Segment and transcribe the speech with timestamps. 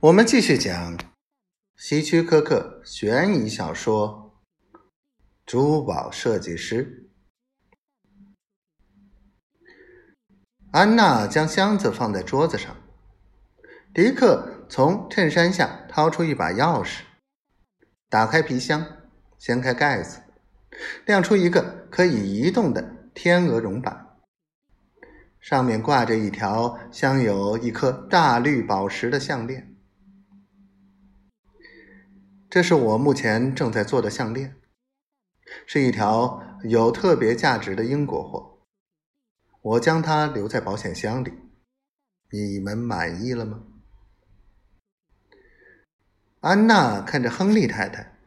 [0.00, 0.96] 我们继续讲
[1.74, 4.32] 希区柯克悬疑小说
[5.44, 7.10] 《珠宝设计师》。
[10.70, 12.76] 安娜将箱子放在桌子上，
[13.92, 17.00] 迪克从衬衫下掏出一把钥匙，
[18.08, 18.86] 打开皮箱，
[19.36, 20.20] 掀开盖子，
[21.06, 24.16] 亮出一个可以移动的天鹅绒板，
[25.40, 29.74] 上面挂着一条镶有一颗大绿宝石的项链。
[32.58, 34.56] 这是我目前正在做的项链，
[35.64, 38.58] 是一条有特别价值的英国货。
[39.62, 41.32] 我将它留在保险箱里。
[42.32, 43.62] 你们满意了吗？
[46.40, 48.18] 安娜看着亨利太太，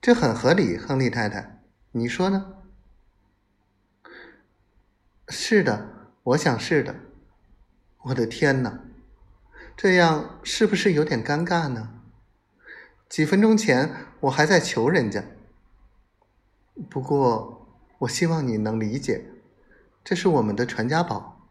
[0.00, 0.76] 这很合理。
[0.76, 1.62] 亨利太太，
[1.92, 2.64] 你说呢？
[5.28, 6.96] 是的，我想是的。
[8.06, 8.80] 我的天哪，
[9.76, 11.93] 这样是不是有点尴尬呢？
[13.14, 15.24] 几分钟前，我还在求人家。
[16.90, 17.64] 不过，
[17.98, 19.26] 我希望你能理解，
[20.02, 21.48] 这是我们的传家宝。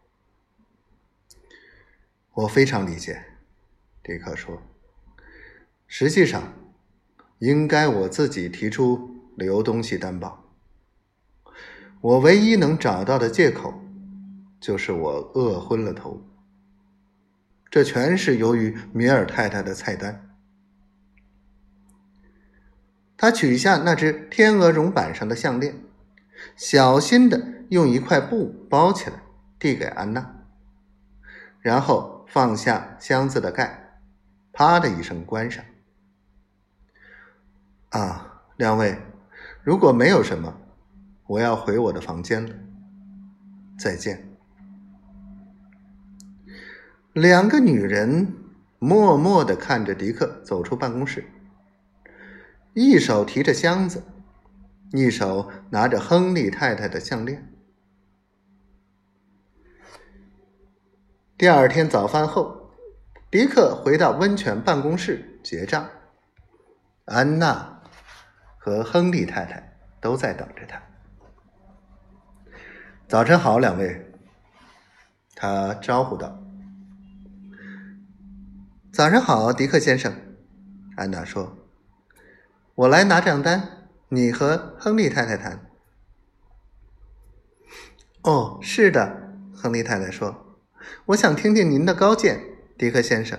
[2.34, 3.24] 我非常理解，
[4.02, 4.62] 迪克说。
[5.86, 6.52] 实际上，
[7.38, 10.44] 应该我自己提出留东西担保。
[12.02, 13.72] 我唯一能找到的借口，
[14.60, 16.22] 就是我饿昏了头。
[17.70, 20.33] 这全是由于米尔太太的菜单。
[23.24, 25.74] 他取下那只天鹅绒板上的项链，
[26.56, 29.22] 小心的用一块布包起来，
[29.58, 30.44] 递给安娜，
[31.62, 33.98] 然后放下箱子的盖，
[34.52, 35.64] 啪的一声关上。
[37.88, 38.98] 啊，两位，
[39.62, 40.54] 如果没有什么，
[41.26, 42.54] 我要回我的房间了。
[43.78, 44.22] 再见。
[47.14, 48.34] 两个女人
[48.78, 51.24] 默默的看着迪克走出办公室。
[52.74, 54.02] 一手提着箱子，
[54.92, 57.48] 一手拿着亨利太太的项链。
[61.38, 62.70] 第二天早饭后，
[63.30, 65.88] 迪克回到温泉办公室结账。
[67.04, 67.80] 安娜
[68.58, 70.82] 和亨利太太都在等着他。
[73.06, 74.12] 早晨好，两位，
[75.36, 76.42] 他招呼道。
[78.92, 80.12] 早上好，迪克先生，
[80.96, 81.63] 安娜说。
[82.76, 85.70] 我来拿账单，你和亨利太太谈。
[88.22, 90.58] 哦，是的，亨利太太说
[91.06, 92.40] ：“我想听听您的高见，
[92.76, 93.38] 迪克先生。”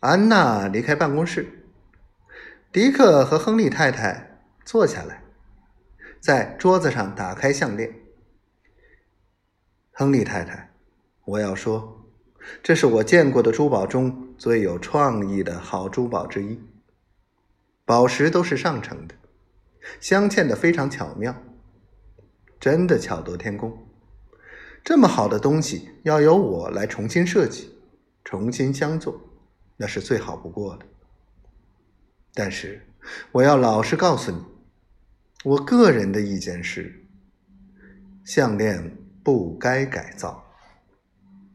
[0.00, 1.68] 安娜离开办公室，
[2.72, 5.22] 迪克和亨利太太坐下来，
[6.18, 7.94] 在桌子上打开项链。
[9.92, 10.70] 亨利太太，
[11.26, 12.06] 我要说，
[12.62, 16.58] 这是我见过的珠宝中最有创意的好珠宝之一。
[17.88, 19.14] 宝石都是上乘的，
[19.98, 21.34] 镶嵌的非常巧妙，
[22.60, 23.78] 真的巧夺天工。
[24.84, 27.74] 这么好的东西要由我来重新设计、
[28.24, 29.18] 重新镶做，
[29.78, 30.84] 那是最好不过的。
[32.34, 32.86] 但是
[33.32, 34.44] 我要老实告诉你，
[35.44, 37.06] 我个人的意见是，
[38.22, 40.44] 项链不该改造。